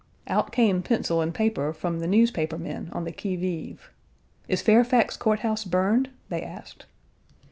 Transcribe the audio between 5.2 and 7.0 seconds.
House burned?" they asked.